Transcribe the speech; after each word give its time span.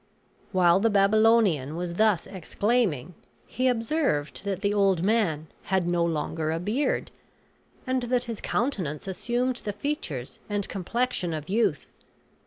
While 0.51 0.79
the 0.79 0.89
Babylonian 0.89 1.75
was 1.75 1.93
thus 1.93 2.25
exclaiming, 2.25 3.13
he 3.45 3.67
observed 3.67 4.43
that 4.45 4.61
the 4.63 4.73
old 4.73 5.03
man 5.03 5.45
had 5.65 5.87
no 5.87 6.03
longer 6.03 6.49
a 6.51 6.59
beard, 6.59 7.11
and 7.85 8.01
that 8.01 8.23
his 8.23 8.41
countenance 8.41 9.07
assumed 9.07 9.57
the 9.57 9.73
features 9.73 10.39
and 10.49 10.67
complexion 10.67 11.35
of 11.35 11.49
youth. 11.49 11.85